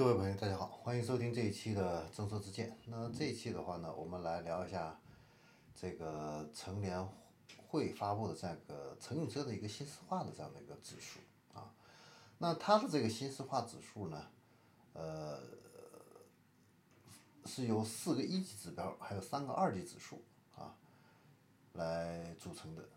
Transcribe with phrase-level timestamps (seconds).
[0.00, 2.74] 各位朋友，大家好，欢迎收听这一期的政策之见。
[2.86, 4.98] 那这一期的话呢，我们来聊一下
[5.74, 7.06] 这个乘联
[7.66, 11.20] 会发布的这样一个乘用车的一个新式化的这样的一个指数
[11.52, 11.74] 啊。
[12.38, 14.26] 那它的这个新式化指数呢，
[14.94, 15.38] 呃，
[17.44, 20.24] 是由四个一级指标，还有三个二级指数
[20.56, 20.74] 啊
[21.74, 22.88] 来组成的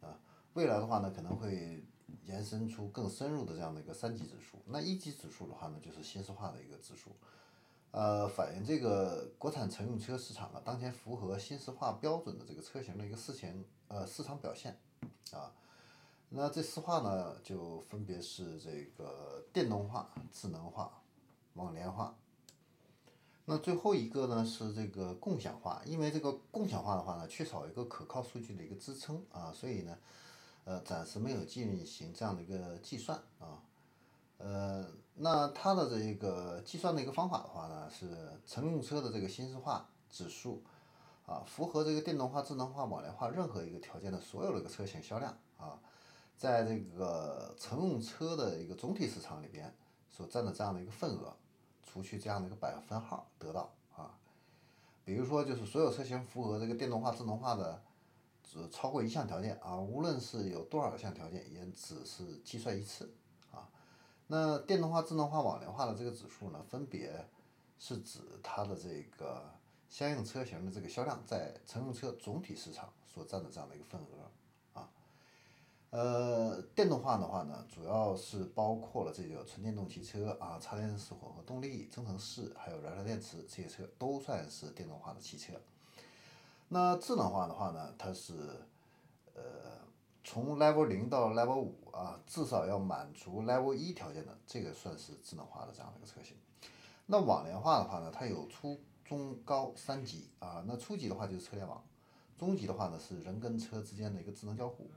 [0.00, 0.18] 啊。
[0.54, 1.84] 未来的话呢，可能会
[2.24, 4.58] 延伸出更深入的这样的一个三级指数。
[4.66, 7.12] 那一级指数的话呢，就是新式化的一个指数，
[7.90, 14.78] 呃，反映这个国产乘用车市场啊，当前符合新式化标准的这个车型的一个市前呃市场表现
[15.32, 15.52] 啊。
[16.30, 21.00] 那这四化呢，就分别是这个电动化、智能化、
[21.54, 22.14] 网联化。
[23.46, 29.98] 那最后一个呢是这个共享化，因为这个共享化的话呢，缺少一个可靠数据的一个支撑啊，所以呢。
[30.68, 33.56] 呃，暂时没有进行这样的一个计算啊，
[34.36, 40.62] 呃，那它的这一个计算的一个方法的话呢，是乘用车的这个新式化指数
[41.24, 45.80] 啊，符合这个电动化、智能化、网联化任何一个条件的所有的一个车型销量啊，
[46.36, 49.74] 在这个乘用车的一个总体市场里边
[50.10, 51.34] 所占的这样的一个份额，
[51.82, 54.12] 除去这样的一个百分号得到啊，
[55.02, 57.82] 比如说就是所有车型符合这个电动化、智能化的。
[58.50, 63.12] 只超过一项条件啊，无论是有多少项条件，也只是计算一次
[63.52, 63.68] 啊。
[64.26, 67.28] 那电动化、智能化、网联化的这个指数呢，分别
[67.78, 69.44] 是指它的这个
[69.90, 74.90] 相应车型的这个销量在乘用车总体市场所占的这样的一个份额啊。
[75.90, 85.52] 呃，电动化的话呢，主要是包括了这个纯电动汽车啊、插电式混合动力、增程式，还有燃料电池这些车都算是电动化的汽车。
[86.70, 88.34] 那智能化的话呢，它是，
[89.34, 89.42] 呃，
[90.22, 96.36] 从 level 零到 level 五啊，至少要满足 level 一条件的，这个算是智能化的这样的一个车型。
[97.06, 101.82] 那网联化的话呢，它有初中高三级啊，那初级的话就是车联网，
[102.36, 104.90] 中级的话呢是人跟车之间的一个智能交互，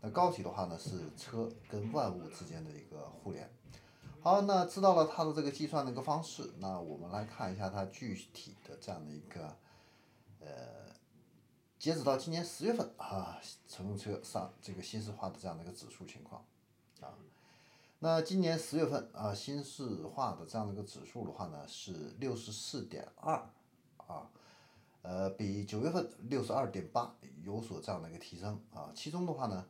[0.00, 3.52] 那高级的话呢是车跟万物之间的一个互联。
[4.22, 9.54] 好，那知道了它的这个计算的一个方式，那我们来看一下它具体的这样的一个，
[10.40, 10.80] 呃。
[11.82, 16.40] 截止到今年十月份啊，乘用车上这个新式化的这样的一个指数情况
[17.00, 17.18] 啊，
[17.98, 23.34] 那今年十月份啊，新式化的这样的一个指数的话呢是六十四点二
[23.96, 24.30] 啊，
[25.02, 29.66] 呃，比九月份六十二点八有所这样的一个提升啊，其中的话呢，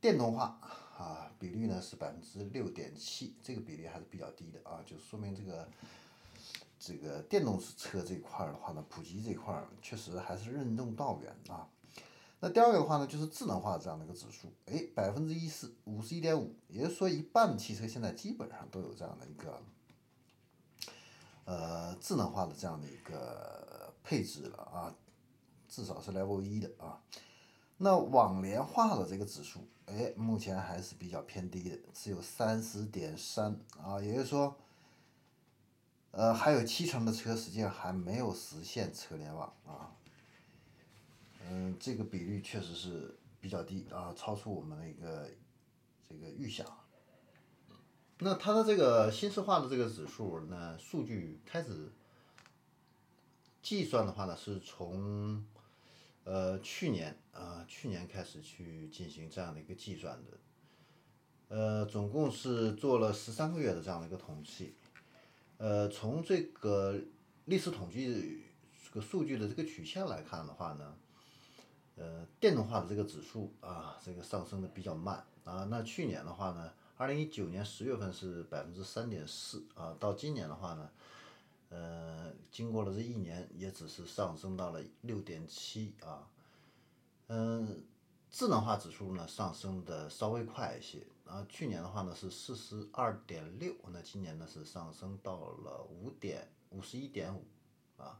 [0.00, 0.58] 电动化
[0.98, 5.68] 啊比率呢是百分之六点七，这个比例还是比较低的啊，就说明这个。
[6.88, 11.68] 这个电动车这块儿的话呢，普及这块儿确实还是任重道远啊。
[12.40, 19.62] 那第二个的话呢，就是智能化这样的一个指数，哎，百分之一十五十一点五，也就是说一半汽车现在基本上都有这样的一个，
[21.44, 24.94] 呃，智能化的这样的一个配置了啊，
[25.68, 27.02] 至少是 level 一的啊。
[27.76, 34.56] 那网联化的这个指数，哎，目前还是比较偏低的，只有三十点三啊，也就是说。
[36.10, 39.94] 呃，还有七成的车实际上还没有实现车联网啊，
[41.42, 45.30] 嗯，这个比率确实是比较低啊，超出我们的一个
[46.08, 46.66] 这个预想。
[48.20, 51.92] 那它的这个新式化的这个指数呢，数据开始
[53.62, 55.46] 计算的话呢，是从
[56.24, 64.74] 呃去年啊去年开始去进行这样的一个计算的，呃，总共是做了十三个月的这样的一个统计。
[65.58, 66.98] 呃，从这个
[67.46, 68.42] 历史统计
[68.84, 70.94] 这个数据的这个曲线来看的话呢，
[71.96, 75.66] 呃，电动化的这个指数啊，这个上升的比较慢啊。
[75.68, 80.90] 那去年的话呢，二零一九年十月份是百分之三点四啊，到今年的话呢，
[81.70, 86.28] 呃，经过了这一年，也只是上升到了六点七啊。
[87.26, 87.82] 嗯，
[88.30, 91.06] 智能化指数呢上升的稍微快一些。
[91.26, 97.44] 啊，去年的话呢是四十二点六，那今年呢是上升到了五点五十一点五，
[97.98, 98.18] 啊，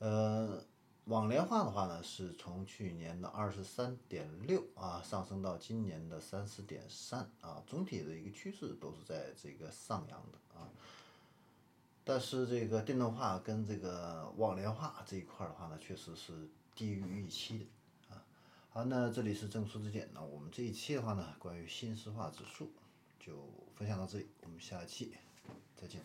[0.00, 0.64] 呃，
[1.04, 10.66] 网联化的话呢是从去年的二十三点六啊上升到今年的三十点三啊，总体的一个趋势都是在这个上扬的啊，
[12.02, 17.66] 但是这个电动化跟这个网联化这一块的话呢，确实是低于预期的。
[18.74, 20.08] 好，那这里是正说之见。
[20.14, 22.72] 那我们这一期的话呢，关于新石化指数
[23.20, 23.46] 就
[23.76, 25.12] 分享到这里，我们下期
[25.76, 26.00] 再见。